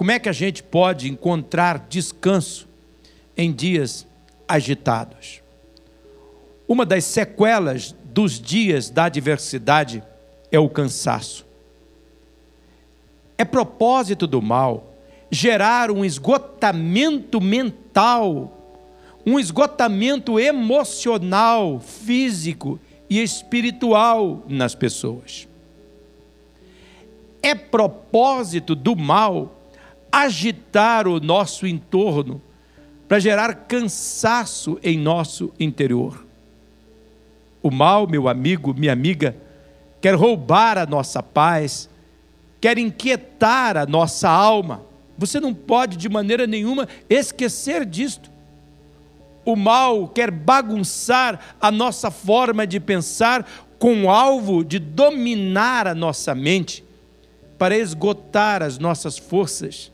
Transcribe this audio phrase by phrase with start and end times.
[0.00, 2.66] como é que a gente pode encontrar descanso
[3.36, 4.06] em dias
[4.48, 5.42] agitados?
[6.66, 10.02] Uma das sequelas dos dias da adversidade
[10.50, 11.44] é o cansaço.
[13.36, 14.90] É propósito do mal
[15.30, 18.80] gerar um esgotamento mental,
[19.26, 22.80] um esgotamento emocional, físico
[23.10, 25.46] e espiritual nas pessoas.
[27.42, 29.59] É propósito do mal
[30.10, 32.40] agitar o nosso entorno
[33.08, 36.24] para gerar cansaço em nosso interior.
[37.62, 39.36] O mal, meu amigo, minha amiga,
[40.00, 41.88] quer roubar a nossa paz,
[42.60, 44.82] quer inquietar a nossa alma.
[45.18, 48.30] Você não pode de maneira nenhuma esquecer disto.
[49.44, 53.44] O mal quer bagunçar a nossa forma de pensar
[53.78, 56.84] com o alvo de dominar a nossa mente,
[57.58, 59.90] para esgotar as nossas forças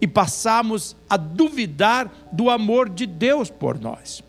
[0.00, 4.22] e passarmos a duvidar do amor de Deus por nós.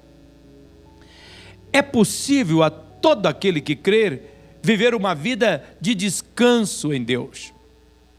[1.72, 7.54] É possível a todo aquele que crer viver uma vida de descanso em Deus.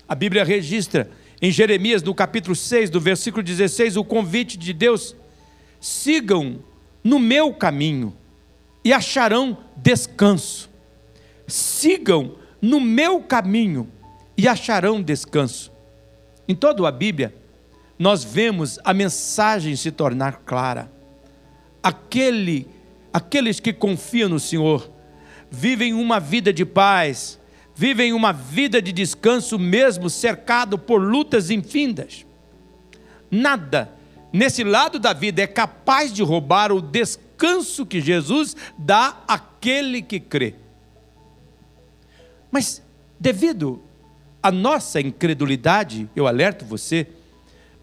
[0.09, 5.15] A Bíblia registra em Jeremias, no capítulo 6, do versículo 16, o convite de Deus:
[5.81, 6.61] sigam
[7.03, 8.15] no meu caminho
[8.85, 10.71] e acharão descanso.
[11.47, 13.89] Sigam no meu caminho
[14.37, 15.73] e acharão descanso.
[16.49, 17.35] Em toda a Bíblia,
[18.03, 20.91] nós vemos a mensagem se tornar clara.
[21.81, 22.69] Aquele
[23.13, 24.91] Aqueles que confiam no Senhor
[25.51, 27.39] vivem uma vida de paz,
[27.77, 32.27] vivem uma vida de descanso, mesmo cercado por lutas infindas.
[33.31, 33.93] Nada
[34.33, 40.19] nesse lado da vida é capaz de roubar o descanso que Jesus dá àquele que
[40.19, 40.55] crê.
[42.51, 42.83] Mas,
[43.21, 43.81] devido
[44.43, 47.07] à nossa incredulidade, eu alerto você,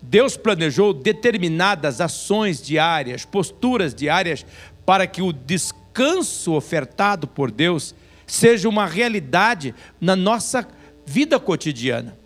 [0.01, 4.45] Deus planejou determinadas ações diárias, posturas diárias
[4.85, 7.93] para que o descanso ofertado por Deus
[8.25, 10.67] seja uma realidade na nossa
[11.05, 12.17] vida cotidiana.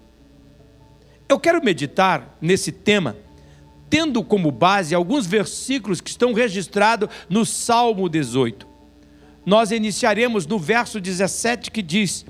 [1.28, 3.16] Eu quero meditar nesse tema,
[3.90, 8.68] tendo como base alguns versículos que estão registrados no Salmo 18.
[9.46, 12.26] Nós iniciaremos no verso 17 que diz: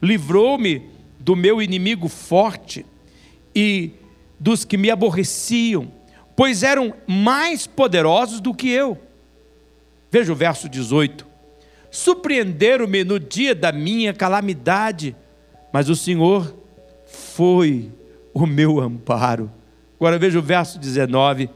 [0.00, 0.88] Livrou-me
[1.18, 2.84] do meu inimigo forte
[3.54, 3.92] e
[4.44, 5.90] dos que me aborreciam,
[6.36, 8.98] pois eram mais poderosos do que eu.
[10.10, 11.26] Veja o verso 18.
[11.90, 15.16] Surpreenderam-me no dia da minha calamidade,
[15.72, 16.54] mas o Senhor
[17.06, 17.90] foi
[18.34, 19.50] o meu amparo.
[19.98, 21.48] Agora veja o verso 19.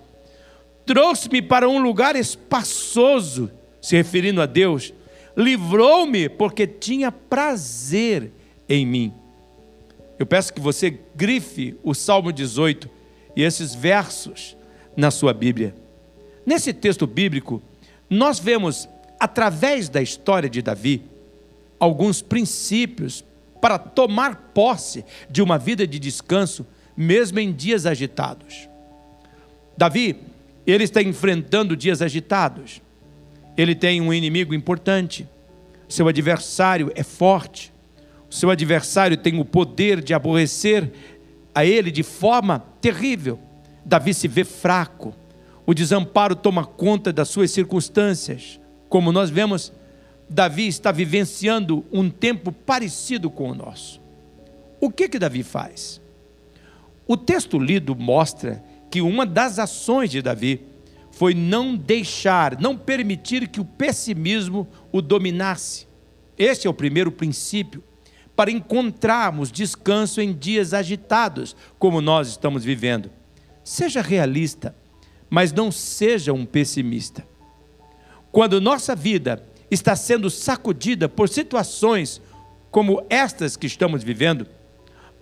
[0.87, 3.50] Trouxe-me para um lugar espaçoso,
[3.82, 4.94] se referindo a Deus,
[5.37, 8.32] livrou-me porque tinha prazer
[8.66, 9.12] em mim.
[10.19, 12.89] Eu peço que você grife o Salmo 18
[13.37, 14.56] e esses versos
[14.97, 15.75] na sua Bíblia.
[16.45, 17.62] Nesse texto bíblico,
[18.11, 18.89] nós vemos,
[19.21, 21.03] através da história de Davi,
[21.78, 23.25] alguns princípios
[23.61, 28.69] para tomar posse de uma vida de descanso, mesmo em dias agitados.
[29.77, 30.17] Davi,
[30.67, 32.83] ele está enfrentando dias agitados.
[33.57, 35.28] Ele tem um inimigo importante.
[35.89, 37.73] Seu adversário é forte.
[38.31, 40.91] Seu adversário tem o poder de aborrecer
[41.55, 43.39] a ele de forma terrível.
[43.84, 45.15] Davi se vê fraco
[45.69, 48.59] o desamparo toma conta das suas circunstâncias.
[48.89, 49.71] Como nós vemos,
[50.27, 54.00] Davi está vivenciando um tempo parecido com o nosso.
[54.81, 56.00] O que que Davi faz?
[57.06, 60.62] O texto lido mostra que uma das ações de Davi
[61.10, 65.87] foi não deixar, não permitir que o pessimismo o dominasse.
[66.39, 67.84] Este é o primeiro princípio
[68.38, 73.10] para encontrarmos descanso em dias agitados, como nós estamos vivendo.
[73.65, 74.72] Seja realista
[75.31, 77.27] mas não seja um pessimista.
[78.32, 82.21] Quando nossa vida está sendo sacudida por situações
[82.71, 84.47] como estas que estamos vivendo,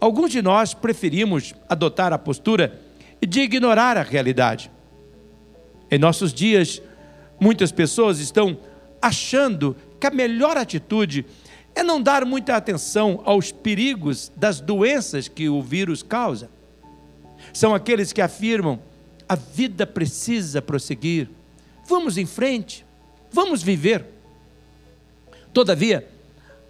[0.01, 2.81] alguns de nós preferimos adotar a postura
[3.27, 4.71] de ignorar a realidade.
[5.91, 6.83] Em nossos dias,
[7.41, 8.59] muitas pessoas estão
[9.01, 11.25] achando que a melhor atitude
[11.77, 16.49] é não dar muita atenção aos perigos das doenças que o vírus causa.
[17.53, 18.81] São aqueles que afirmam
[19.29, 21.29] a vida precisa prosseguir.
[21.87, 22.85] Vamos em frente,
[23.31, 24.07] vamos viver.
[25.53, 26.09] Todavia,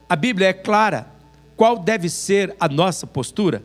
[0.08, 1.06] a Bíblia é clara
[1.56, 3.62] qual deve ser a nossa postura.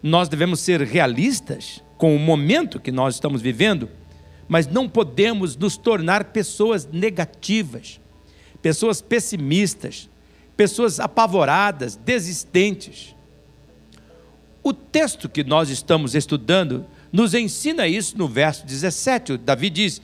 [0.00, 3.88] Nós devemos ser realistas com o momento que nós estamos vivendo,
[4.46, 8.00] mas não podemos nos tornar pessoas negativas,
[8.62, 10.08] pessoas pessimistas,
[10.56, 13.14] pessoas apavoradas, desistentes.
[14.62, 19.36] o texto que nós estamos estudando nos ensina isso no verso 17.
[19.36, 20.02] Davi diz: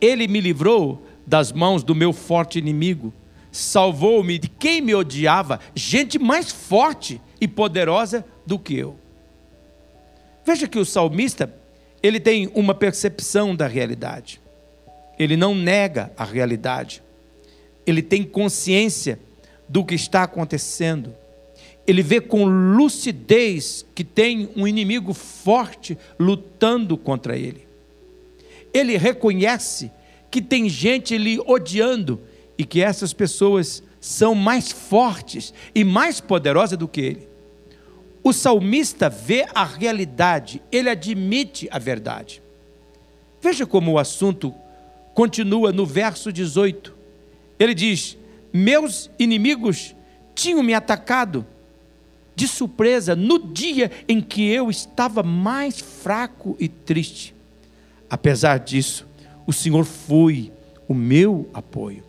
[0.00, 3.12] Ele me livrou das mãos do meu forte inimigo,
[3.52, 8.98] salvou-me de quem me odiava, gente mais forte e poderosa do que eu.
[10.44, 11.52] Veja que o salmista,
[12.02, 14.40] ele tem uma percepção da realidade.
[15.18, 17.02] Ele não nega a realidade.
[17.86, 19.18] Ele tem consciência
[19.68, 21.14] do que está acontecendo.
[21.86, 27.66] Ele vê com lucidez que tem um inimigo forte lutando contra ele.
[28.74, 29.90] Ele reconhece
[30.30, 32.20] que tem gente lhe odiando
[32.58, 37.28] e que essas pessoas são mais fortes e mais poderosas do que ele.
[38.22, 42.42] O salmista vê a realidade, ele admite a verdade.
[43.40, 44.52] Veja como o assunto
[45.14, 46.92] continua no verso 18.
[47.58, 48.18] Ele diz:
[48.52, 49.94] Meus inimigos
[50.34, 51.46] tinham me atacado
[52.34, 57.34] de surpresa no dia em que eu estava mais fraco e triste.
[58.10, 59.06] Apesar disso,
[59.46, 60.52] o Senhor foi
[60.86, 62.04] o meu apoio.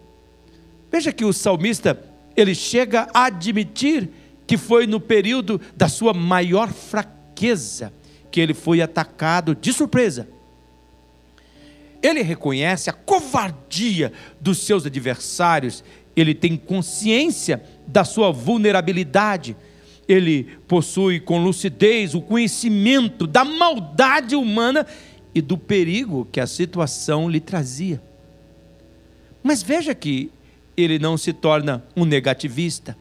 [0.92, 2.02] Veja que o salmista,
[2.36, 4.10] ele chega a admitir
[4.46, 7.92] que foi no período da sua maior fraqueza
[8.32, 10.28] que ele foi atacado de surpresa.
[12.02, 15.84] Ele reconhece a covardia dos seus adversários,
[16.18, 19.56] ele tem consciência da sua vulnerabilidade,
[20.08, 24.86] ele possui com lucidez o conhecimento da maldade humana
[25.34, 28.02] e do perigo que a situação lhe trazia.
[29.44, 30.32] Mas veja que
[30.76, 32.98] ele não se torna um negativista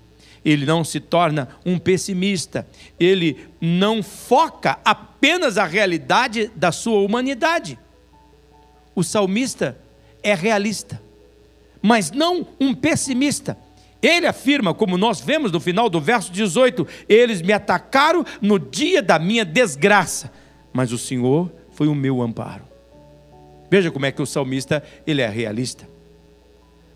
[0.47, 2.65] ele não se torna um pessimista,
[3.01, 7.77] ele não foca apenas a realidade da sua humanidade.
[8.95, 9.77] O salmista
[10.23, 11.03] é realista,
[11.87, 13.57] mas não um pessimista.
[14.03, 19.01] Ele afirma, como nós vemos no final do verso 18: Eles me atacaram no dia
[19.01, 20.33] da minha desgraça,
[20.73, 22.65] mas o Senhor foi o meu amparo.
[23.71, 25.89] Veja como é que o salmista ele é realista.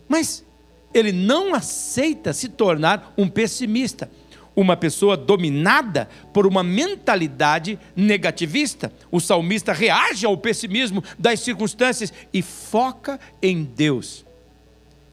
[0.09, 0.45] Mas
[0.93, 4.11] ele não aceita se tornar um pessimista,
[4.53, 8.91] uma pessoa dominada por uma mentalidade negativista.
[9.09, 14.25] O salmista reage ao pessimismo das circunstâncias e foca em Deus.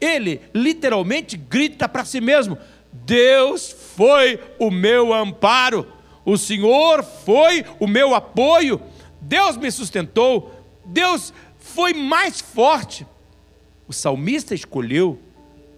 [0.00, 2.58] Ele literalmente grita para si mesmo:
[2.92, 5.86] Deus foi o meu amparo,
[6.24, 8.80] o Senhor foi o meu apoio,
[9.20, 10.54] Deus me sustentou,
[10.84, 13.06] Deus foi mais forte.
[13.86, 15.18] O salmista escolheu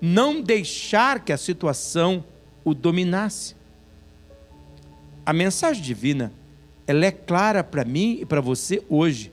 [0.01, 2.25] não deixar que a situação
[2.65, 3.55] o dominasse.
[5.25, 6.33] A mensagem divina,
[6.87, 9.33] ela é clara para mim e para você hoje.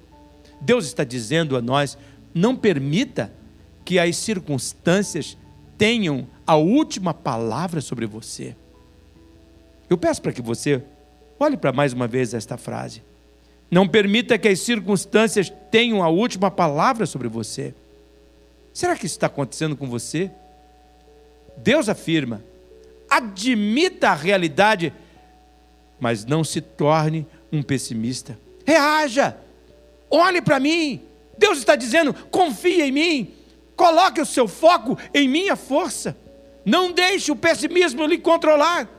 [0.62, 1.98] Deus está dizendo a nós:
[2.34, 3.32] não permita
[3.88, 5.38] que as circunstâncias
[5.78, 8.54] tenham a última palavra sobre você.
[9.90, 10.84] Eu peço para que você
[11.40, 13.02] olhe para mais uma vez esta frase.
[13.72, 17.74] Não permita que as circunstâncias tenham a última palavra sobre você.
[18.74, 20.30] Será que isso está acontecendo com você?
[21.56, 22.44] Deus afirma:
[23.10, 24.92] admita a realidade,
[25.98, 28.38] mas não se torne um pessimista.
[28.66, 29.38] Reaja,
[30.12, 31.02] olhe para mim.
[31.38, 33.37] Deus está dizendo: confie em mim,
[33.78, 36.18] coloque o seu foco em minha força.
[36.66, 38.90] Não deixe o pessimismo lhe controlar.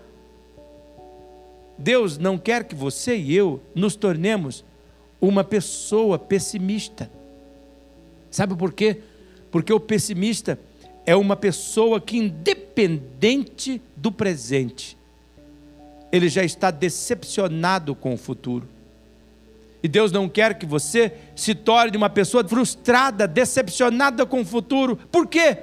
[1.77, 4.65] Deus não quer que você e eu nos tornemos
[5.21, 7.11] uma pessoa pessimista.
[8.31, 9.01] Sabe por quê?
[9.51, 10.59] Porque o pessimista
[11.05, 14.97] é uma pessoa que, independente do presente,
[16.13, 18.69] ele já está decepcionado com o futuro.
[19.83, 24.97] E Deus não quer que você se torne uma pessoa frustrada, decepcionada com o futuro.
[25.11, 25.57] Por quê?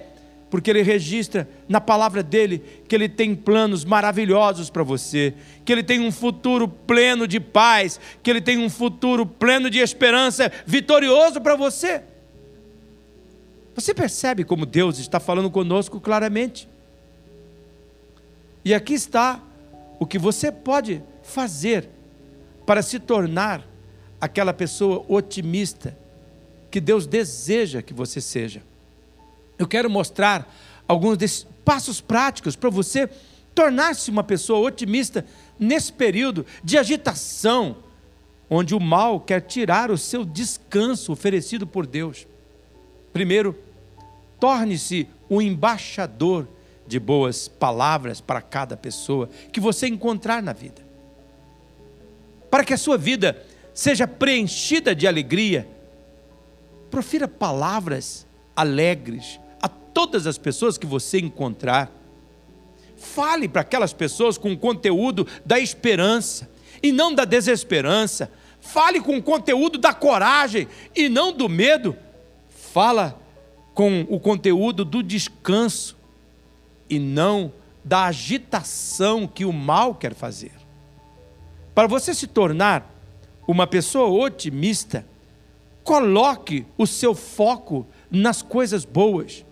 [0.50, 5.34] Porque Ele registra na palavra dele que Ele tem planos maravilhosos para você,
[5.66, 9.80] que Ele tem um futuro pleno de paz, que Ele tem um futuro pleno de
[9.80, 12.02] esperança, vitorioso para você.
[13.76, 16.70] Você percebe como Deus está falando conosco claramente?
[18.64, 19.42] E aqui está
[20.00, 21.90] o que você pode fazer
[22.66, 23.75] para se tornar
[24.20, 25.98] aquela pessoa otimista
[26.72, 28.62] que Deus deseja que você seja.
[29.58, 30.54] Eu quero mostrar
[30.88, 33.10] alguns desses passos práticos para você
[33.54, 35.26] tornar-se uma pessoa otimista
[35.58, 37.78] nesse período de agitação,
[38.50, 42.28] onde o mal quer tirar o seu descanso oferecido por Deus.
[43.14, 43.58] Primeiro,
[44.40, 46.48] torne-se o embaixador
[46.86, 50.86] de boas palavras para cada pessoa que você encontrar na vida.
[52.52, 53.45] Para que a sua vida
[53.76, 55.68] seja preenchida de alegria,
[56.90, 61.92] profira palavras alegres a todas as pessoas que você encontrar.
[62.96, 66.50] Fale para aquelas pessoas com o conteúdo da esperança.
[66.84, 68.32] e não da desesperança.
[68.62, 71.96] Fale com o conteúdo da coragem e não do medo.
[72.50, 73.20] Fala
[73.74, 75.98] com o conteúdo do descanso
[76.90, 77.52] e não
[77.84, 80.52] da agitação que o mal quer fazer.
[81.74, 82.95] Para você se tornar
[83.48, 85.06] uma pessoa otimista,
[85.84, 89.46] coloque o seu foco nas coisas boas.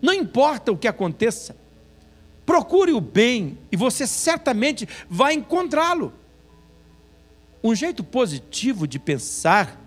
[0.00, 1.56] Não importa o que aconteça,
[2.46, 6.12] procure o bem e você certamente vai encontrá-lo.
[7.62, 9.80] Um jeito positivo de pensar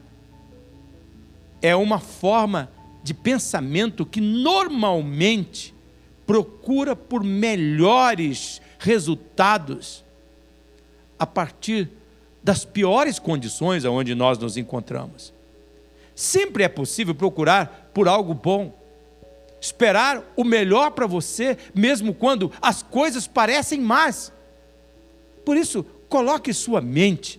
[1.61, 2.71] é uma forma
[3.03, 5.73] de pensamento que normalmente
[6.25, 10.03] procura por melhores resultados
[11.17, 11.89] a partir
[12.47, 15.33] das piores condições aonde nós nos encontramos.
[16.15, 18.73] Sempre é possível procurar por algo bom,
[19.59, 24.31] esperar o melhor para você, mesmo quando as coisas parecem más.
[25.43, 27.37] Por isso, coloque sua mente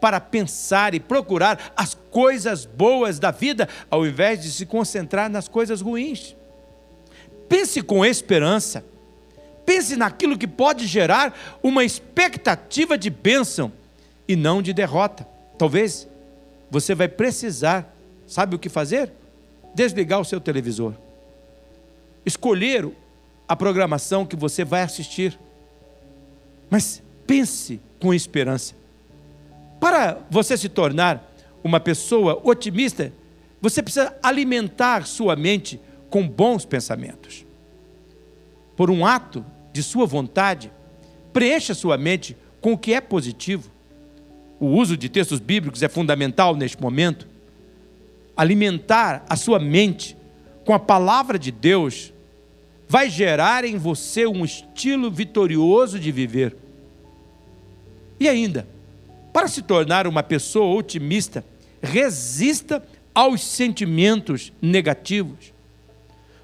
[0.00, 5.48] para pensar e procurar as coisas boas da vida, ao invés de se concentrar nas
[5.48, 6.36] coisas ruins.
[7.48, 8.84] Pense com esperança.
[9.66, 13.72] Pense naquilo que pode gerar uma expectativa de bênção
[14.26, 15.26] e não de derrota.
[15.58, 16.08] Talvez
[16.70, 17.94] você vai precisar,
[18.26, 19.12] sabe o que fazer?
[19.74, 20.94] Desligar o seu televisor.
[22.24, 22.90] Escolher
[23.46, 25.38] a programação que você vai assistir.
[26.70, 28.74] Mas pense com esperança.
[29.78, 31.30] Para você se tornar
[31.62, 33.12] uma pessoa otimista,
[33.60, 37.44] você precisa alimentar sua mente com bons pensamentos.
[38.76, 40.70] Por um ato de sua vontade,
[41.32, 43.70] preencha sua mente com o que é positivo.
[44.58, 47.26] O uso de textos bíblicos é fundamental neste momento.
[48.36, 50.16] Alimentar a sua mente
[50.64, 52.12] com a palavra de Deus
[52.88, 56.56] vai gerar em você um estilo vitorioso de viver.
[58.18, 58.66] E ainda,
[59.32, 61.44] para se tornar uma pessoa otimista,
[61.82, 62.82] resista
[63.14, 65.52] aos sentimentos negativos.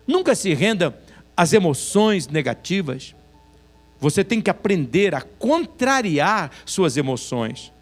[0.07, 0.99] Nunca se renda
[1.37, 3.15] às emoções negativas.
[3.99, 7.73] Você tem que aprender a contrariar suas emoções.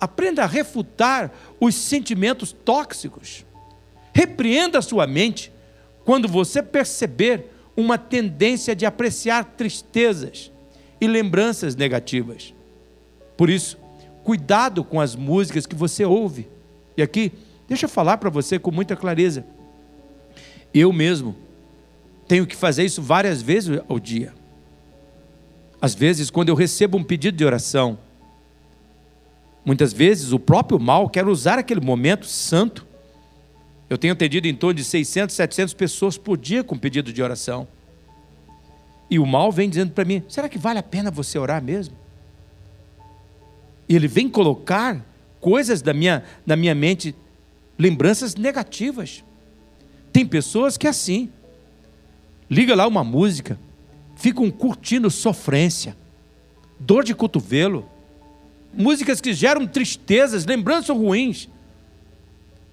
[0.00, 3.44] Aprenda a refutar os sentimentos tóxicos.
[4.12, 5.52] Repreenda a sua mente
[6.04, 10.50] quando você perceber uma tendência de apreciar tristezas
[11.00, 12.52] e lembranças negativas.
[13.36, 13.78] Por isso,
[14.24, 16.48] cuidado com as músicas que você ouve.
[16.96, 17.32] E aqui,
[17.68, 19.46] deixa eu falar para você com muita clareza.
[20.74, 21.36] Eu mesmo
[22.26, 24.34] tenho que fazer isso várias vezes ao dia.
[25.80, 27.98] Às vezes, quando eu recebo um pedido de oração,
[29.68, 32.86] muitas vezes o próprio mal quer usar aquele momento santo.
[33.90, 37.68] Eu tenho atendido em torno de 600, 700 pessoas por dia com pedido de oração.
[39.10, 41.94] E o mal vem dizendo para mim: será que vale a pena você orar mesmo?
[43.86, 45.04] E ele vem colocar
[45.38, 47.14] coisas da minha, na minha mente,
[47.78, 49.22] lembranças negativas.
[50.10, 51.30] Tem pessoas que é assim
[52.48, 53.58] liga lá uma música,
[54.16, 55.94] ficam curtindo sofrência,
[56.80, 57.86] dor de cotovelo,
[58.72, 61.48] músicas que geram tristezas, lembranças ruins.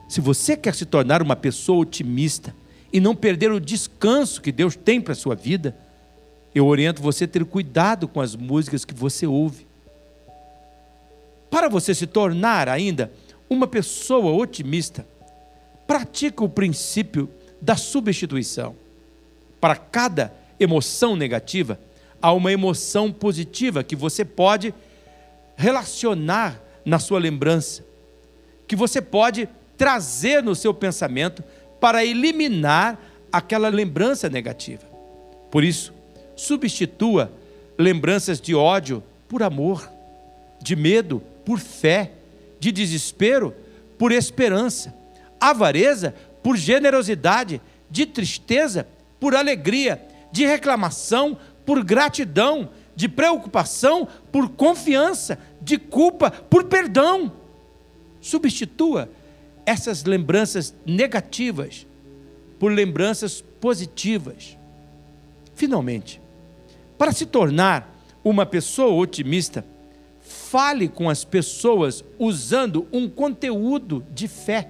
[0.08, 2.56] Se você quer se tornar uma pessoa otimista
[2.94, 5.76] e não perder o descanso que Deus tem para a sua vida,
[6.54, 9.66] eu oriento você a ter cuidado com as músicas que você ouve.
[11.50, 13.12] Para você se tornar ainda
[13.50, 15.06] uma pessoa otimista,
[15.88, 17.30] pratique o princípio
[17.62, 18.76] da substituição
[19.66, 21.80] para cada emoção negativa,
[22.22, 24.74] há uma emoção positiva que você pode
[25.56, 27.84] relacionar na sua lembrança,
[28.68, 29.48] que você pode
[29.78, 31.44] trazer no seu pensamento
[31.80, 33.00] para eliminar
[33.32, 34.84] aquela lembrança negativa.
[35.52, 35.94] Por isso,
[36.36, 37.32] substitua
[37.78, 39.90] lembranças de ódio por amor,
[40.62, 42.12] de medo por fé,
[42.60, 43.54] de desespero
[43.98, 44.94] por esperança,
[45.40, 48.88] avareza por generosidade, de tristeza
[49.20, 57.32] por alegria, de reclamação por gratidão, de preocupação por confiança, de culpa por perdão.
[58.22, 59.10] Substitua
[59.66, 61.86] essas lembranças negativas
[62.60, 64.58] por lembranças positivas.
[65.56, 66.22] Finalmente,
[66.98, 69.66] para se tornar uma pessoa otimista,
[70.22, 74.70] fale com as pessoas usando um conteúdo de fé.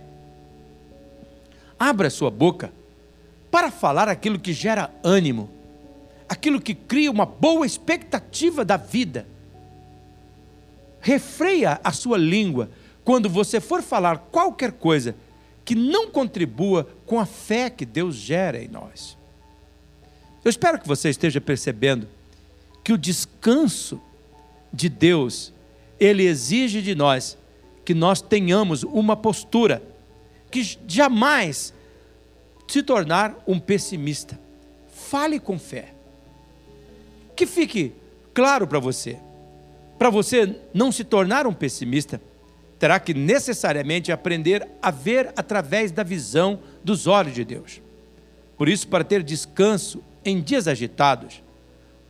[1.80, 2.72] Abra sua boca
[3.52, 5.50] para falar aquilo que gera ânimo,
[6.28, 9.28] aquilo que cria uma boa expectativa da vida.
[11.00, 12.70] Refreia a sua língua
[13.04, 15.16] quando você for falar qualquer coisa
[15.64, 19.18] que não contribua com a fé que Deus gera em nós.
[20.44, 22.08] Eu espero que você esteja percebendo
[22.84, 24.00] que o descanso
[24.72, 25.52] de Deus
[26.00, 27.38] ele exige de nós
[27.84, 29.82] que nós tenhamos uma postura
[30.52, 31.74] que jamais
[32.68, 34.40] se tornar um pessimista.
[34.88, 35.95] Fale com fé.
[37.36, 37.94] Que fique
[38.34, 39.18] claro para você.
[39.98, 42.22] Para você não se tornar um pessimista,
[42.78, 47.82] terá que necessariamente aprender a ver através da visão dos olhos de Deus.
[48.58, 51.42] Por isso, para ter descanso em dias agitados,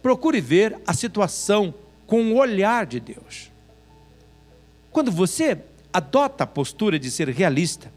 [0.01, 1.74] procure ver a situação
[2.08, 3.51] com o olhar de Deus.
[4.91, 5.58] Quando você
[5.91, 7.91] adota a postura de ser realista,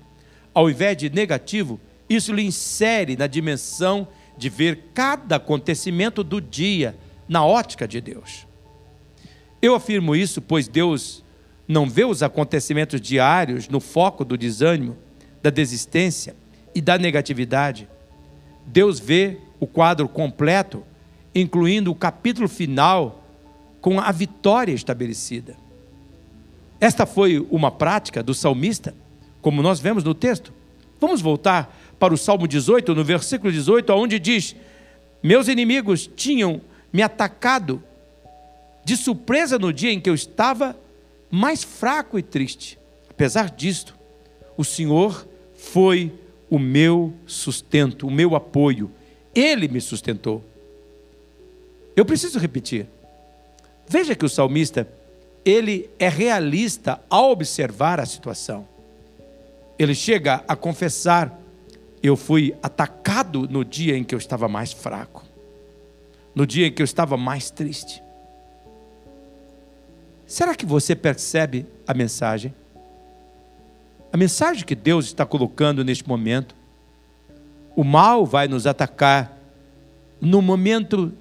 [0.54, 6.96] ao invés de negativo, isso lhe insere na dimensão de ver cada acontecimento do dia
[7.28, 8.46] na ótica de Deus.
[9.60, 11.24] Eu afirmo isso pois Deus
[11.66, 14.96] não vê os acontecimentos diários no foco do desânimo,
[15.42, 16.34] da desistência
[16.74, 17.88] e da negatividade.
[18.66, 20.82] Deus vê o quadro completo,
[21.34, 23.22] incluindo o capítulo final
[23.80, 25.56] com a vitória estabelecida.
[26.80, 28.94] Esta foi uma prática do salmista,
[29.42, 30.52] como nós vemos no texto.
[31.00, 34.54] Vamos voltar para o Salmo 18, no versículo 18, onde diz:
[35.22, 36.60] Meus inimigos tinham
[36.92, 37.82] me atacado
[38.84, 40.76] de surpresa no dia em que eu estava
[41.30, 42.78] mais fraco e triste.
[43.10, 43.96] Apesar disto,
[44.56, 46.12] o Senhor foi
[46.48, 48.90] o meu sustento, o meu apoio.
[49.34, 50.42] Ele me sustentou.
[51.94, 52.86] Eu preciso repetir.
[53.86, 54.88] Veja que o salmista
[55.44, 58.66] ele é realista ao observar a situação.
[59.78, 61.38] Ele chega a confessar:
[62.02, 65.24] Eu fui atacado no dia em que eu estava mais fraco,
[66.38, 68.00] no dia em que eu estava mais triste.
[70.24, 72.54] Será que você percebe a mensagem?
[74.12, 76.54] A mensagem que Deus está colocando neste momento.
[77.74, 79.36] O mal vai nos atacar
[80.20, 81.12] no momento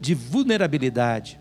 [0.00, 1.38] de vulnerabilidade,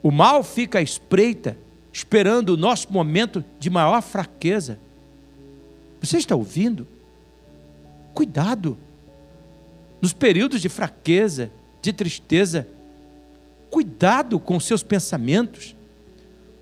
[0.00, 1.56] o mal fica à espreita,
[1.92, 4.78] esperando o nosso momento de maior fraqueza.
[6.00, 6.86] Você está ouvindo?
[8.12, 8.78] Cuidado.
[10.00, 11.50] Nos períodos de fraqueza,
[11.84, 12.66] de tristeza,
[13.70, 15.76] cuidado com seus pensamentos.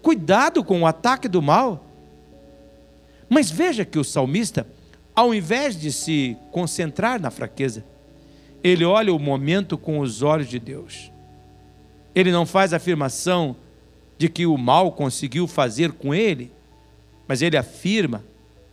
[0.02, 1.86] Cuidado com o ataque do mal.
[3.28, 4.66] Mas veja que o salmista,
[5.14, 7.84] ao invés de se concentrar na fraqueza,
[8.64, 11.12] ele olha o momento com os olhos de Deus.
[12.14, 13.54] Ele não faz afirmação
[14.18, 16.50] de que o mal conseguiu fazer com ele,
[17.28, 18.24] mas ele afirma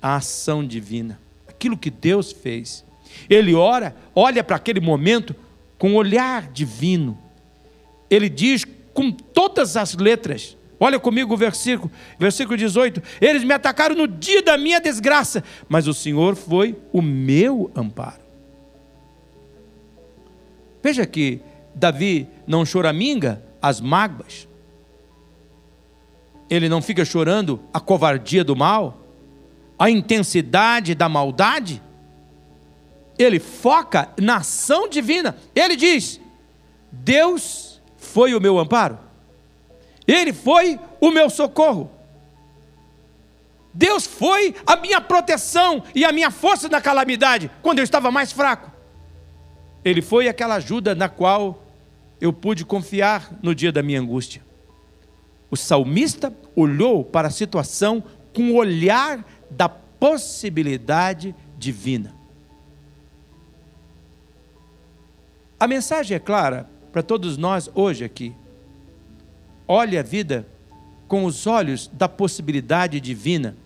[0.01, 2.83] a ação divina, aquilo que Deus fez.
[3.29, 5.35] Ele ora, olha para aquele momento
[5.79, 7.17] com olhar divino.
[8.09, 11.89] Ele diz com todas as letras, olha comigo o versículo,
[12.19, 17.01] versículo 18: Eles me atacaram no dia da minha desgraça, mas o Senhor foi o
[17.01, 18.21] meu amparo.
[20.83, 21.41] Veja que
[21.73, 24.47] Davi não choraminga as mágoas.
[26.49, 29.01] Ele não fica chorando a covardia do mal,
[29.77, 31.81] a intensidade da maldade.
[33.19, 35.35] Ele foca na ação divina.
[35.53, 36.21] Ele diz:
[36.89, 38.97] Deus foi o meu amparo.
[40.07, 41.91] Ele foi o meu socorro.
[43.73, 48.31] Deus foi a minha proteção e a minha força na calamidade, quando eu estava mais
[48.31, 48.71] fraco.
[49.85, 51.63] Ele foi aquela ajuda na qual
[52.19, 54.41] eu pude confiar no dia da minha angústia.
[55.51, 58.03] O salmista olhou para a situação
[58.33, 62.18] com o olhar da possibilidade divina.
[65.59, 68.33] A mensagem é clara para todos nós hoje aqui.
[69.67, 70.47] Olhe a vida
[71.07, 73.57] com os olhos da possibilidade divina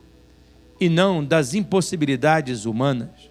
[0.79, 3.29] e não das impossibilidades humanas.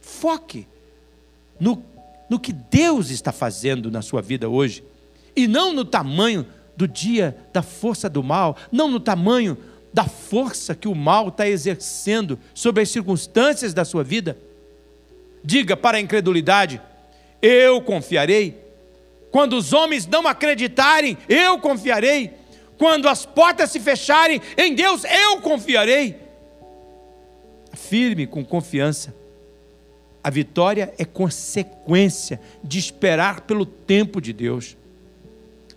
[0.00, 0.66] Foque
[1.60, 1.82] no,
[2.30, 4.82] no que Deus está fazendo na sua vida hoje,
[5.34, 9.58] e não no tamanho do dia da força do mal, não no tamanho
[9.92, 14.38] da força que o mal está exercendo sobre as circunstâncias da sua vida.
[15.46, 16.80] Diga para a incredulidade:
[17.40, 18.60] eu confiarei.
[19.30, 22.32] Quando os homens não acreditarem, eu confiarei.
[22.76, 26.16] Quando as portas se fecharem, em Deus eu confiarei.
[27.72, 29.14] Firme com confiança
[30.26, 34.76] a vitória é consequência de esperar pelo tempo de Deus.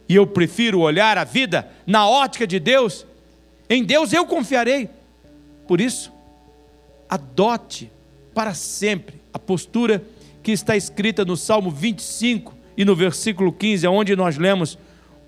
[0.07, 3.05] E eu prefiro olhar a vida na ótica de Deus.
[3.69, 4.89] Em Deus eu confiarei.
[5.67, 6.11] Por isso,
[7.07, 7.91] adote
[8.33, 10.03] para sempre a postura
[10.41, 14.77] que está escrita no Salmo 25 e no versículo 15, onde nós lemos: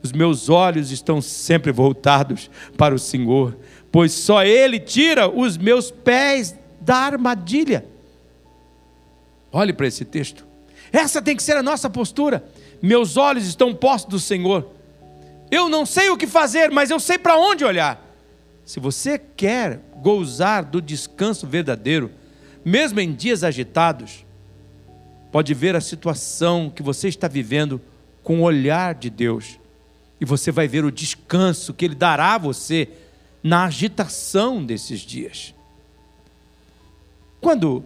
[0.02, 3.58] Os meus olhos estão sempre voltados para o Senhor,
[3.92, 7.86] pois só Ele tira os meus pés da armadilha.
[9.52, 10.48] Olhe para esse texto.
[10.92, 12.44] Essa tem que ser a nossa postura.
[12.82, 14.70] Meus olhos estão postos do Senhor.
[15.52, 18.08] Eu não sei o que fazer, mas eu sei para onde olhar.
[18.66, 22.12] Se você quer gozar do descanso verdadeiro,
[22.64, 24.26] mesmo em dias agitados,
[25.32, 27.82] pode ver a situação que você está vivendo
[28.24, 29.60] com o olhar de Deus.
[30.20, 32.88] E você vai ver o descanso que Ele dará a você
[33.44, 35.54] na agitação desses dias.
[37.40, 37.84] Quando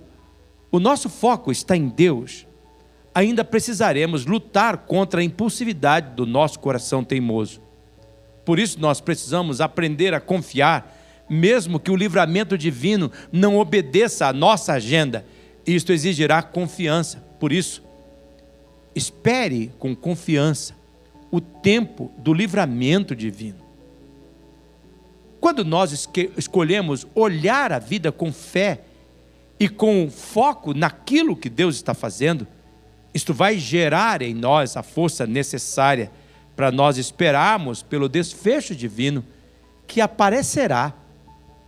[0.70, 2.46] o nosso foco está em Deus,
[3.14, 7.62] ainda precisaremos lutar contra a impulsividade do nosso coração teimoso.
[8.44, 10.94] Por isso, nós precisamos aprender a confiar,
[11.30, 15.26] mesmo que o livramento divino não obedeça à nossa agenda.
[15.66, 17.24] Isto exigirá confiança.
[17.40, 17.84] Por isso,
[18.94, 20.76] espere com confiança
[21.32, 23.58] o tempo do livramento divino.
[25.40, 26.08] Quando nós
[26.38, 28.82] escolhemos olhar a vida com fé
[29.60, 32.48] e com foco naquilo que Deus está fazendo,
[33.14, 36.12] isto vai gerar em nós a força necessária
[36.56, 39.24] para nós esperarmos pelo desfecho divino
[39.88, 40.94] que aparecerá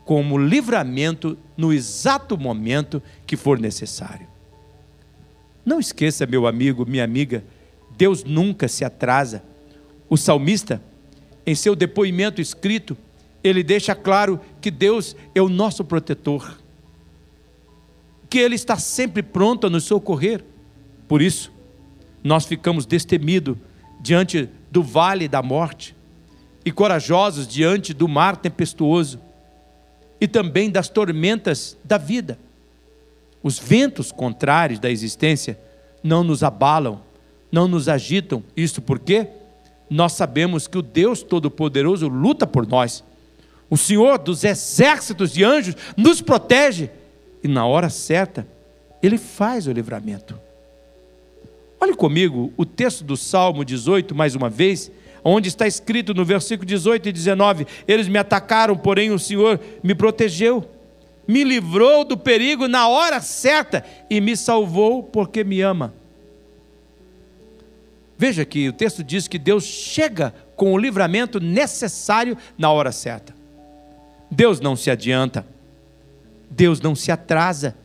[0.07, 4.25] como livramento no exato momento que for necessário.
[5.65, 7.43] Não esqueça, meu amigo, minha amiga,
[7.97, 9.43] Deus nunca se atrasa.
[10.09, 10.81] O salmista,
[11.45, 12.95] em seu depoimento escrito,
[13.43, 16.57] ele deixa claro que Deus é o nosso protetor,
[18.29, 20.41] que Ele está sempre pronto a nos socorrer.
[21.05, 21.51] Por isso,
[22.23, 23.57] nós ficamos destemidos
[23.99, 25.93] diante do vale da morte
[26.63, 29.26] e corajosos diante do mar tempestuoso
[30.19, 32.37] e também das tormentas da vida.
[33.41, 35.57] Os ventos contrários da existência
[36.03, 37.01] não nos abalam,
[37.51, 38.43] não nos agitam.
[38.55, 39.27] Isso porque
[39.89, 43.03] nós sabemos que o Deus Todo-Poderoso luta por nós.
[43.69, 46.89] O Senhor dos exércitos de anjos nos protege
[47.43, 48.47] e na hora certa
[49.01, 50.39] ele faz o livramento.
[51.79, 54.91] Olhe comigo o texto do Salmo 18, mais uma vez,
[55.29, 59.93] onde está escrito no versículo 18 e 19: Eles me atacaram, porém o Senhor me
[59.93, 60.69] protegeu,
[61.27, 65.93] me livrou do perigo na hora certa e me salvou porque me ama.
[68.17, 73.35] Veja que o texto diz que Deus chega com o livramento necessário na hora certa.
[74.31, 75.45] Deus não se adianta,
[76.49, 77.75] Deus não se atrasa.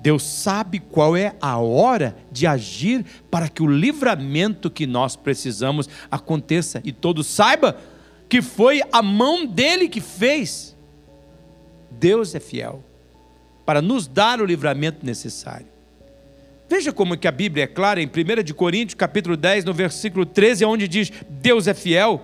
[0.00, 5.88] Deus sabe qual é a hora de agir para que o livramento que nós precisamos
[6.10, 7.76] aconteça e todos saiba
[8.28, 10.76] que foi a mão dele que fez.
[11.90, 12.84] Deus é fiel
[13.64, 15.66] para nos dar o livramento necessário.
[16.68, 20.26] Veja como que a Bíblia é clara em 1 de Coríntios, capítulo 10, no versículo
[20.26, 22.20] 13, onde diz: Deus é fiel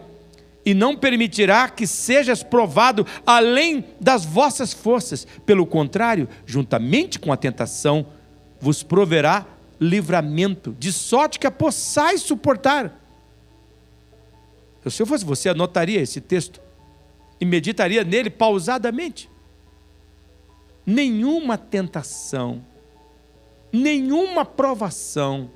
[0.64, 5.26] e não permitirá que sejas provado além das vossas forças.
[5.44, 8.06] Pelo contrário, juntamente com a tentação,
[8.60, 9.46] vos proverá
[9.80, 13.00] livramento, de sorte que a possais suportar.
[14.88, 16.60] Se eu fosse você, anotaria esse texto
[17.40, 19.28] e meditaria nele pausadamente.
[20.86, 22.64] Nenhuma tentação,
[23.72, 25.50] nenhuma provação,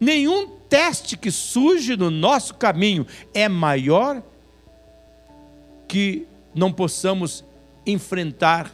[0.00, 4.22] nenhum teste que surge no nosso caminho é maior
[5.86, 7.44] que não possamos
[7.84, 8.72] enfrentar,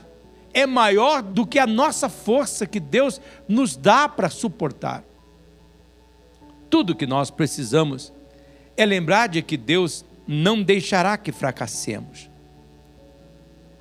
[0.54, 5.02] é maior do que a nossa força que Deus nos dá para suportar.
[6.70, 8.12] Tudo que nós precisamos
[8.76, 12.30] é lembrar de que Deus não deixará que fracassemos.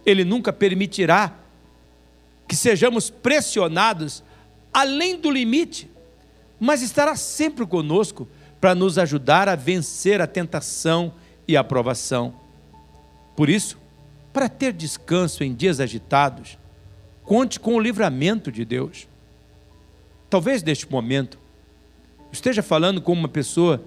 [0.04, 1.38] Ele nunca permitirá
[2.48, 4.24] que sejamos pressionados
[4.74, 5.88] além do limite
[6.60, 8.28] mas estará sempre conosco
[8.60, 11.14] para nos ajudar a vencer a tentação
[11.48, 12.34] e a provação.
[13.36, 13.78] Por isso,
[14.34, 16.58] para ter descanso em dias agitados,
[17.24, 19.08] conte com o livramento de Deus.
[20.30, 21.38] Talvez neste momento
[22.32, 23.82] esteja falando com uma pessoa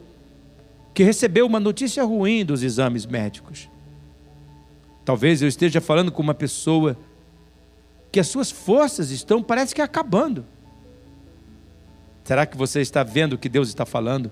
[0.94, 3.68] que recebeu uma notícia ruim dos exames médicos.
[5.04, 6.96] Talvez eu esteja falando com uma pessoa
[8.12, 10.44] que as suas forças estão, parece que acabando.
[12.24, 14.30] Será que você está vendo o que Deus está falando?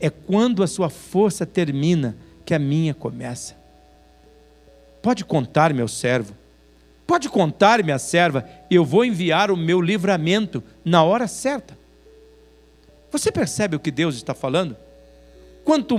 [0.00, 3.56] É quando a sua força termina que a minha começa.
[5.02, 6.34] Pode contar, meu servo.
[7.06, 11.76] Pode contar, minha serva, eu vou enviar o meu livramento na hora certa.
[13.10, 14.76] Você percebe o que Deus está falando?
[15.64, 15.96] Quanto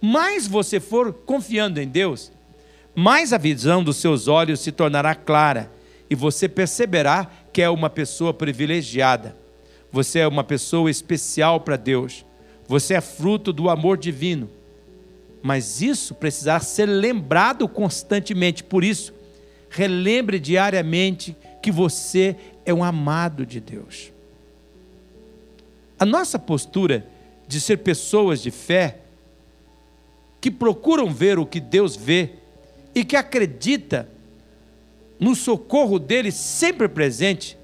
[0.00, 2.32] mais você for confiando em Deus,
[2.94, 5.70] mais a visão dos seus olhos se tornará clara
[6.10, 9.36] e você perceberá que é uma pessoa privilegiada
[9.90, 12.24] você é uma pessoa especial para Deus.
[12.66, 14.50] Você é fruto do amor divino.
[15.42, 18.62] Mas isso precisará ser lembrado constantemente.
[18.62, 19.14] Por isso,
[19.70, 24.12] relembre diariamente que você é um amado de Deus.
[25.98, 27.06] A nossa postura
[27.46, 28.98] de ser pessoas de fé
[30.40, 32.30] que procuram ver o que Deus vê
[32.94, 34.08] e que acredita
[35.18, 37.57] no socorro dele sempre presente,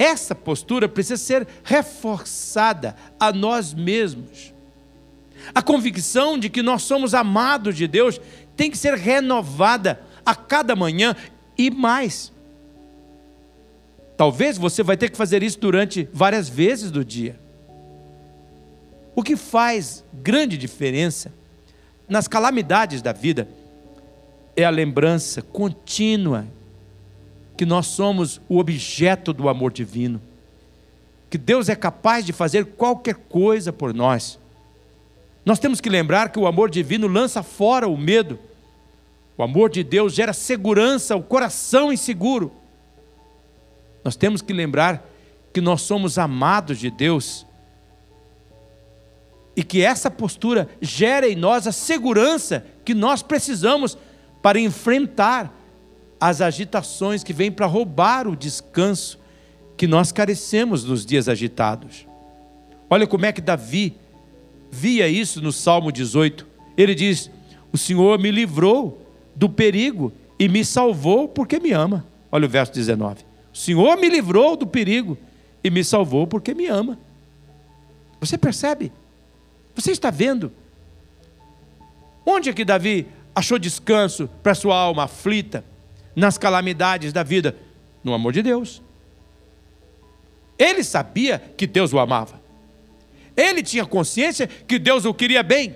[0.00, 4.54] essa postura precisa ser reforçada a nós mesmos.
[5.54, 8.18] A convicção de que nós somos amados de Deus
[8.56, 11.14] tem que ser renovada a cada manhã
[11.56, 12.32] e mais.
[14.16, 17.38] Talvez você vai ter que fazer isso durante várias vezes do dia.
[19.14, 21.30] O que faz grande diferença
[22.08, 23.46] nas calamidades da vida
[24.56, 26.46] é a lembrança contínua
[27.60, 30.18] que nós somos o objeto do amor divino,
[31.28, 34.38] que Deus é capaz de fazer qualquer coisa por nós.
[35.44, 38.38] Nós temos que lembrar que o amor divino lança fora o medo.
[39.36, 42.50] O amor de Deus gera segurança, o coração inseguro.
[44.02, 45.06] Nós temos que lembrar
[45.52, 47.44] que nós somos amados de Deus
[49.54, 53.98] e que essa postura gera em nós a segurança que nós precisamos
[54.40, 55.59] para enfrentar
[56.20, 59.18] as agitações que vêm para roubar o descanso
[59.76, 62.06] que nós carecemos nos dias agitados.
[62.88, 63.96] Olha como é que Davi
[64.70, 66.46] via isso no Salmo 18.
[66.76, 67.30] Ele diz:
[67.72, 69.00] O Senhor me livrou
[69.34, 72.04] do perigo e me salvou porque me ama.
[72.30, 73.24] Olha o verso 19.
[73.52, 75.16] O Senhor me livrou do perigo
[75.64, 76.98] e me salvou porque me ama.
[78.20, 78.92] Você percebe?
[79.74, 80.52] Você está vendo?
[82.24, 85.64] Onde é que Davi achou descanso para sua alma aflita,
[86.14, 87.56] nas calamidades da vida?
[88.02, 88.82] No amor de Deus.
[90.58, 92.40] Ele sabia que Deus o amava.
[93.36, 95.74] Ele tinha consciência que Deus o queria bem.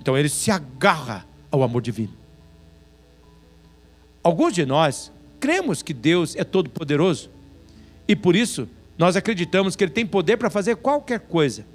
[0.00, 2.12] Então ele se agarra ao amor divino.
[4.22, 7.30] Alguns de nós cremos que Deus é todo-poderoso
[8.08, 11.66] e por isso nós acreditamos que Ele tem poder para fazer qualquer coisa.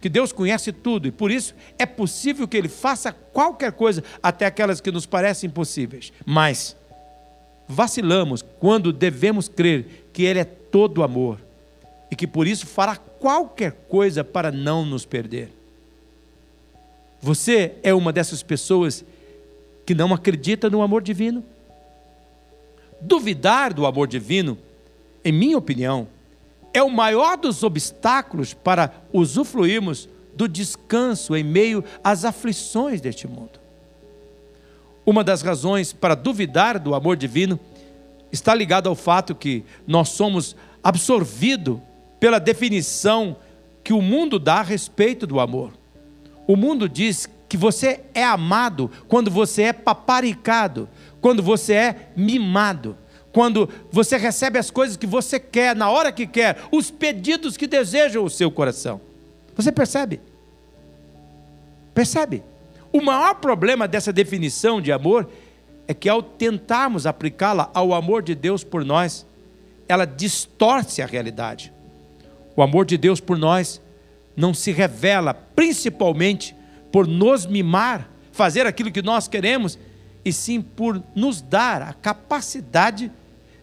[0.00, 4.46] Que Deus conhece tudo e por isso é possível que Ele faça qualquer coisa, até
[4.46, 6.12] aquelas que nos parecem impossíveis.
[6.24, 6.76] Mas
[7.66, 11.40] vacilamos quando devemos crer que Ele é todo amor
[12.10, 15.50] e que por isso fará qualquer coisa para não nos perder.
[17.20, 19.04] Você é uma dessas pessoas
[19.84, 21.44] que não acredita no amor divino?
[23.00, 24.56] Duvidar do amor divino,
[25.24, 26.06] em minha opinião,
[26.72, 33.58] é o maior dos obstáculos para usufruirmos do descanso em meio às aflições deste mundo.
[35.04, 37.58] Uma das razões para duvidar do amor divino
[38.30, 41.80] está ligada ao fato que nós somos absorvidos
[42.20, 43.36] pela definição
[43.82, 45.72] que o mundo dá a respeito do amor.
[46.46, 50.88] O mundo diz que você é amado quando você é paparicado,
[51.20, 52.96] quando você é mimado,
[53.32, 57.66] quando você recebe as coisas que você quer, na hora que quer, os pedidos que
[57.66, 59.00] desejam o seu coração.
[59.54, 60.20] Você percebe?
[61.94, 62.42] Percebe?
[62.92, 65.28] O maior problema dessa definição de amor
[65.86, 69.26] é que ao tentarmos aplicá-la ao amor de Deus por nós,
[69.88, 71.72] ela distorce a realidade.
[72.54, 73.80] O amor de Deus por nós
[74.36, 76.54] não se revela principalmente
[76.92, 79.78] por nos mimar, fazer aquilo que nós queremos,
[80.24, 83.10] e sim por nos dar a capacidade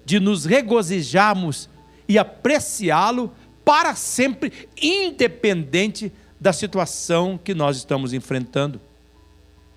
[0.06, 1.70] de nos regozijarmos
[2.08, 8.80] e apreciá-lo para sempre, independente da situação que nós estamos enfrentando.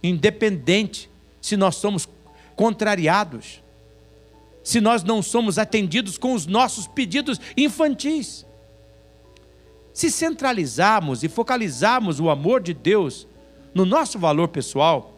[0.02, 1.10] Independente
[1.40, 2.06] se nós somos
[2.54, 3.62] contrariados,
[4.62, 8.44] se nós não somos atendidos com os nossos pedidos infantis.
[9.94, 13.26] Se centralizarmos e focalizarmos o amor de Deus
[13.74, 15.17] no nosso valor pessoal,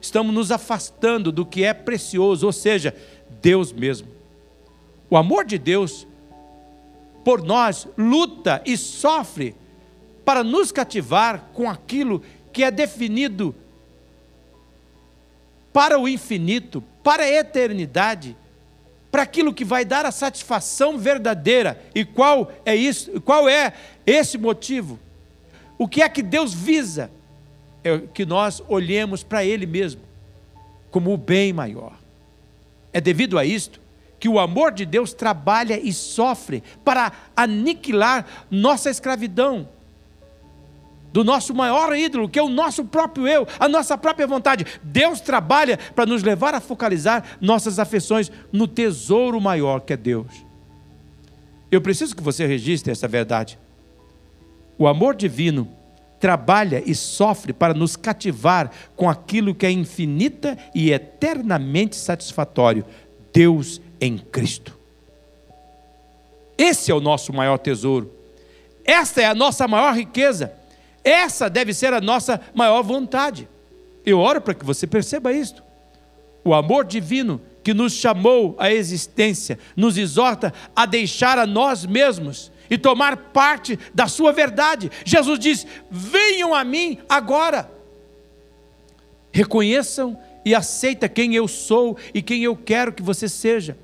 [0.00, 2.94] estamos nos afastando do que é precioso, ou seja,
[3.42, 4.08] Deus mesmo.
[5.08, 6.06] O amor de Deus
[7.24, 9.54] por nós luta e sofre
[10.24, 13.54] para nos cativar com aquilo que é definido
[15.72, 18.36] para o infinito, para a eternidade
[19.10, 21.82] para aquilo que vai dar a satisfação verdadeira.
[21.94, 23.20] E qual é isso?
[23.22, 23.72] Qual é
[24.06, 24.98] esse motivo?
[25.76, 27.10] O que é que Deus visa?
[27.82, 30.02] É que nós olhemos para ele mesmo
[30.90, 31.92] como o bem maior.
[32.92, 33.80] É devido a isto
[34.18, 39.68] que o amor de Deus trabalha e sofre para aniquilar nossa escravidão
[41.12, 44.66] do nosso maior ídolo, que é o nosso próprio eu, a nossa própria vontade.
[44.82, 50.44] Deus trabalha para nos levar a focalizar nossas afeições no tesouro maior que é Deus.
[51.70, 53.58] Eu preciso que você registre essa verdade.
[54.76, 55.68] O amor divino
[56.20, 62.84] trabalha e sofre para nos cativar com aquilo que é infinita e eternamente satisfatório:
[63.32, 64.78] Deus em Cristo.
[66.56, 68.12] Esse é o nosso maior tesouro.
[68.84, 70.52] Esta é a nossa maior riqueza
[71.02, 73.48] Essa deve ser a nossa maior vontade.
[74.04, 75.62] Eu oro para que você perceba isto.
[76.44, 82.50] O amor divino que nos chamou à existência nos exorta a deixar a nós mesmos
[82.70, 84.90] e tomar parte da sua verdade.
[85.04, 87.70] Jesus diz: Venham a mim agora.
[89.32, 93.76] Reconheçam e aceita quem eu sou e quem eu quero que você seja.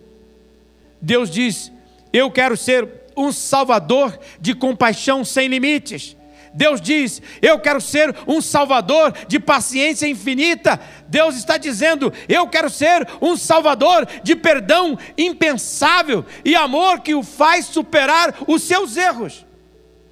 [1.03, 1.73] Deus diz:
[2.13, 6.16] Eu quero ser um salvador de compaixão sem limites.
[6.57, 10.81] Deus diz: Eu quero ser um salvador de paciência infinita.
[11.07, 17.23] Deus está dizendo: Eu quero ser um salvador de perdão impensável e amor que o
[17.23, 19.45] faz superar os seus erros.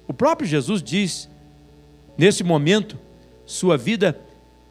[0.07, 1.27] O próprio Jesus diz:
[2.15, 2.99] Nesse momento,
[3.43, 4.19] sua vida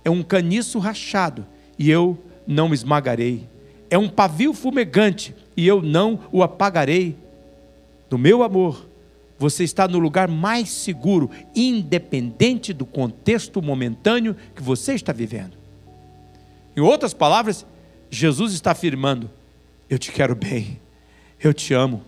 [0.04, 1.44] é um caniço rachado
[1.76, 3.48] e eu não esmagarei.
[3.90, 7.16] É um pavio fumegante e eu não o apagarei.
[8.08, 8.88] No meu amor,
[9.38, 15.56] você está no lugar mais seguro, independente do contexto momentâneo que você está vivendo.
[16.76, 17.66] Em outras palavras,
[18.10, 19.30] Jesus está afirmando:
[19.88, 20.80] Eu te quero bem,
[21.42, 22.02] eu te amo,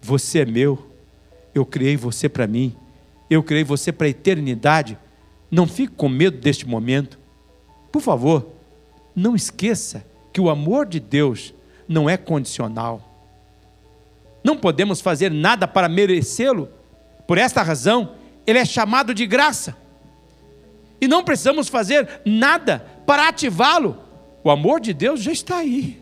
[0.00, 0.90] você é meu,
[1.54, 2.74] eu criei você para mim,
[3.30, 4.98] eu criei você para a eternidade.
[5.50, 7.18] Não fique com medo deste momento.
[7.90, 8.48] Por favor,
[9.14, 11.54] não esqueça que o amor de Deus
[11.88, 13.05] não é condicional.
[14.46, 16.68] Não podemos fazer nada para merecê-lo.
[17.26, 18.14] Por esta razão,
[18.46, 19.76] ele é chamado de graça.
[21.00, 23.98] E não precisamos fazer nada para ativá-lo.
[24.44, 26.00] O amor de Deus já está aí,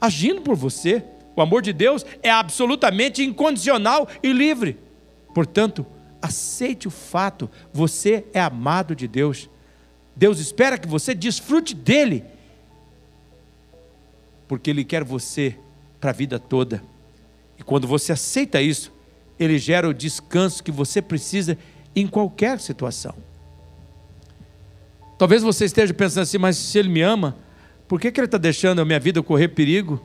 [0.00, 1.02] agindo por você.
[1.34, 4.78] O amor de Deus é absolutamente incondicional e livre.
[5.34, 5.84] Portanto,
[6.22, 9.50] aceite o fato, você é amado de Deus.
[10.14, 12.24] Deus espera que você desfrute dele,
[14.46, 15.58] porque Ele quer você
[16.00, 16.91] para a vida toda.
[17.62, 18.92] E quando você aceita isso,
[19.38, 21.56] ele gera o descanso que você precisa
[21.94, 23.14] em qualquer situação.
[25.16, 27.36] Talvez você esteja pensando assim, mas se ele me ama,
[27.86, 30.04] por que, que ele está deixando a minha vida correr perigo?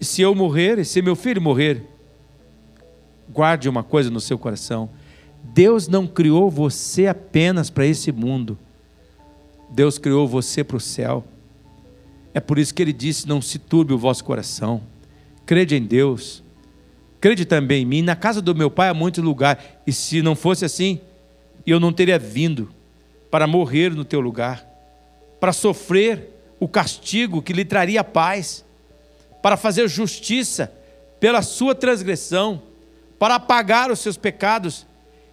[0.00, 1.84] E se eu morrer, e se meu filho morrer?
[3.28, 4.90] Guarde uma coisa no seu coração:
[5.44, 8.58] Deus não criou você apenas para esse mundo,
[9.70, 11.24] Deus criou você para o céu.
[12.34, 14.82] É por isso que ele disse: Não se turbe o vosso coração,
[15.46, 16.42] crede em Deus
[17.20, 20.36] Crede também em mim, na casa do meu pai há muito lugar, e se não
[20.36, 21.00] fosse assim,
[21.66, 22.70] eu não teria vindo
[23.30, 24.66] para morrer no teu lugar,
[25.40, 28.64] para sofrer o castigo que lhe traria paz,
[29.42, 30.72] para fazer justiça
[31.20, 32.62] pela sua transgressão,
[33.18, 34.86] para apagar os seus pecados,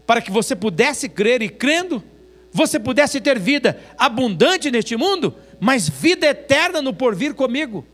[0.06, 2.04] para que você pudesse crer e crendo,
[2.52, 7.86] você pudesse ter vida abundante neste mundo, mas vida eterna no porvir comigo.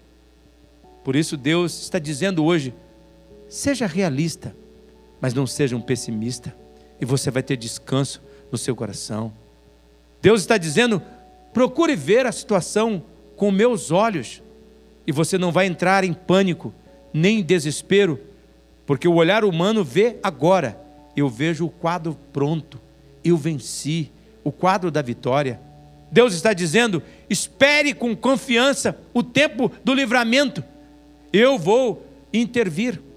[1.03, 2.73] Por isso Deus está dizendo hoje:
[3.51, 4.55] Seja realista,
[5.19, 6.55] mas não seja um pessimista,
[7.01, 9.33] e você vai ter descanso no seu coração.
[10.21, 11.01] Deus está dizendo:
[11.53, 13.03] procure ver a situação
[13.35, 14.41] com meus olhos,
[15.05, 16.73] e você não vai entrar em pânico,
[17.13, 18.17] nem em desespero,
[18.85, 20.79] porque o olhar humano vê agora.
[21.13, 22.79] Eu vejo o quadro pronto,
[23.21, 24.09] eu venci,
[24.45, 25.59] o quadro da vitória.
[26.09, 30.63] Deus está dizendo: espere com confiança o tempo do livramento,
[31.33, 33.10] eu vou intervir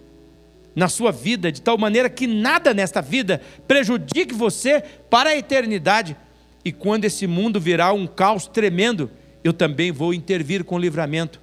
[0.74, 6.16] na sua vida, de tal maneira que nada nesta vida prejudique você para a eternidade.
[6.64, 9.10] E quando esse mundo virar um caos tremendo,
[9.42, 11.40] eu também vou intervir com livramento.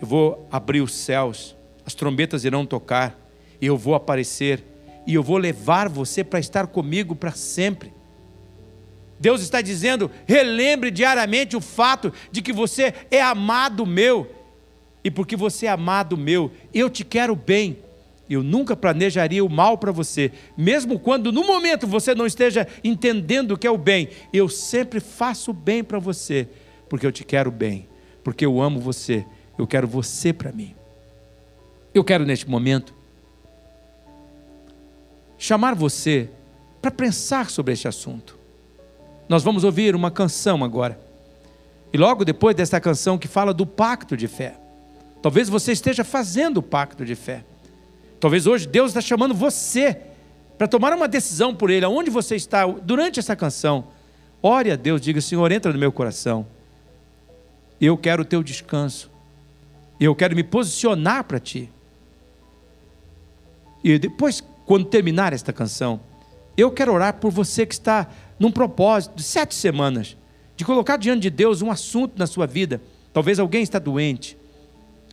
[0.00, 3.18] Eu vou abrir os céus, as trombetas irão tocar,
[3.60, 4.62] e eu vou aparecer,
[5.06, 7.92] e eu vou levar você para estar comigo para sempre.
[9.18, 14.30] Deus está dizendo: relembre diariamente o fato de que você é amado meu,
[15.02, 17.78] e porque você é amado meu, eu te quero bem
[18.28, 23.52] eu nunca planejaria o mal para você, mesmo quando no momento você não esteja entendendo
[23.52, 24.08] o que é o bem.
[24.32, 26.48] Eu sempre faço o bem para você,
[26.88, 27.86] porque eu te quero bem,
[28.22, 29.26] porque eu amo você,
[29.58, 30.74] eu quero você para mim.
[31.92, 32.94] Eu quero neste momento
[35.36, 36.30] chamar você
[36.80, 38.38] para pensar sobre este assunto.
[39.28, 40.98] Nós vamos ouvir uma canção agora.
[41.92, 44.54] E logo depois desta canção que fala do pacto de fé.
[45.22, 47.44] Talvez você esteja fazendo o pacto de fé.
[48.24, 49.98] Talvez hoje Deus está chamando você
[50.56, 53.88] para tomar uma decisão por Ele, aonde você está durante essa canção.
[54.42, 56.46] Ore a Deus, diga: Senhor, entra no meu coração.
[57.78, 59.10] Eu quero o teu descanso.
[60.00, 61.70] Eu quero me posicionar para ti.
[63.84, 66.00] E depois, quando terminar esta canção,
[66.56, 68.08] eu quero orar por você que está
[68.38, 70.16] num propósito de sete semanas,
[70.56, 72.80] de colocar diante de Deus um assunto na sua vida.
[73.12, 74.34] Talvez alguém está doente,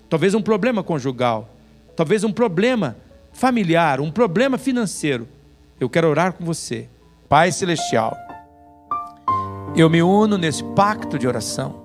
[0.09, 1.57] talvez um problema conjugal,
[2.01, 2.97] talvez um problema
[3.31, 5.27] familiar, um problema financeiro,
[5.79, 6.89] eu quero orar com você.
[7.29, 8.17] Pai Celestial,
[9.75, 11.83] Eu me uno nesse pacto de oração,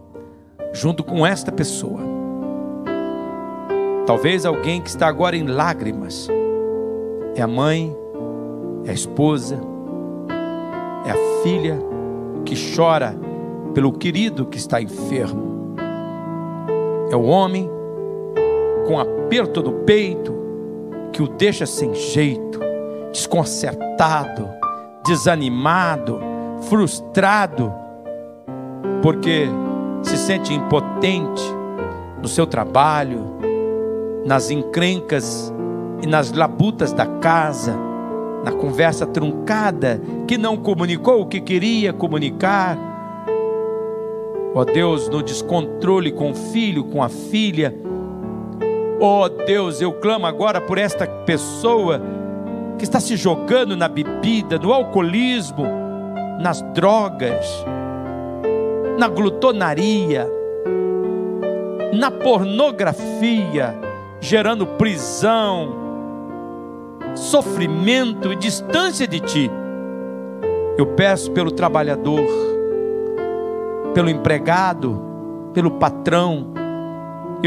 [0.72, 2.00] junto com esta pessoa.
[4.06, 6.28] Talvez alguém que está agora em lágrimas,
[7.34, 7.94] é a mãe,
[8.86, 9.60] é a esposa,
[11.04, 11.78] é a filha
[12.42, 13.14] que chora
[13.74, 15.76] pelo querido que está enfermo.
[17.10, 17.75] É o homem
[18.86, 20.34] com aperto no peito
[21.12, 22.60] que o deixa sem jeito,
[23.12, 24.48] desconcertado,
[25.06, 26.20] desanimado,
[26.68, 27.72] frustrado,
[29.02, 29.46] porque
[30.02, 31.42] se sente impotente
[32.20, 33.36] no seu trabalho,
[34.24, 35.52] nas encrencas
[36.02, 37.76] e nas labutas da casa,
[38.44, 42.78] na conversa truncada, que não comunicou o que queria comunicar.
[44.54, 47.85] Ó oh Deus, no descontrole com o filho, com a filha.
[48.98, 52.00] Oh Deus, eu clamo agora por esta pessoa
[52.78, 55.66] que está se jogando na bebida, no alcoolismo,
[56.40, 57.46] nas drogas,
[58.98, 60.26] na glutonaria,
[61.92, 63.78] na pornografia,
[64.18, 65.74] gerando prisão,
[67.14, 69.50] sofrimento e distância de ti.
[70.78, 72.24] Eu peço pelo trabalhador,
[73.92, 75.02] pelo empregado,
[75.52, 76.54] pelo patrão,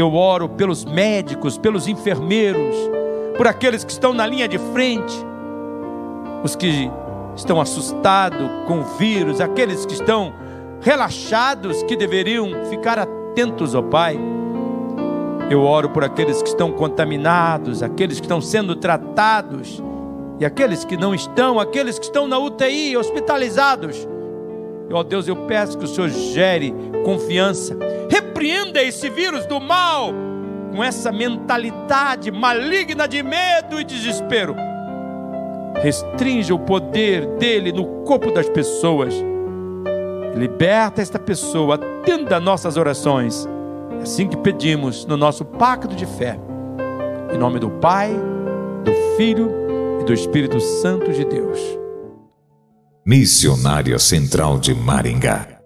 [0.00, 2.74] eu oro pelos médicos, pelos enfermeiros,
[3.36, 5.14] por aqueles que estão na linha de frente,
[6.42, 6.90] os que
[7.36, 10.32] estão assustados com o vírus, aqueles que estão
[10.80, 14.18] relaxados, que deveriam ficar atentos, ó Pai.
[15.50, 19.82] Eu oro por aqueles que estão contaminados, aqueles que estão sendo tratados,
[20.38, 24.08] e aqueles que não estão, aqueles que estão na UTI, hospitalizados.
[24.90, 26.74] Ó Deus, eu peço que o Senhor gere
[27.04, 27.76] confiança,
[28.40, 30.14] repreenda esse vírus do mal,
[30.74, 34.56] com essa mentalidade maligna de medo e desespero.
[35.82, 39.14] Restrinja o poder dele no corpo das pessoas.
[40.34, 43.46] Liberta esta pessoa, atenda nossas orações
[43.98, 46.38] é assim que pedimos no nosso pacto de fé.
[47.34, 48.10] Em nome do Pai,
[48.84, 49.50] do Filho
[50.00, 51.58] e do Espírito Santo de Deus.
[53.04, 55.59] Missionária Central de Maringá